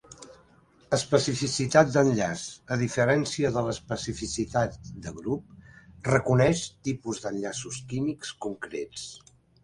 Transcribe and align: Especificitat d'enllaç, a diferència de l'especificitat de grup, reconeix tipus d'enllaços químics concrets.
Especificitat 0.95 1.89
d'enllaç, 1.97 2.45
a 2.75 2.77
diferència 2.83 3.51
de 3.57 3.61
l'especificitat 3.67 4.79
de 5.03 5.13
grup, 5.17 5.51
reconeix 6.07 6.63
tipus 6.89 7.21
d'enllaços 7.27 7.77
químics 7.93 8.33
concrets. 8.47 9.05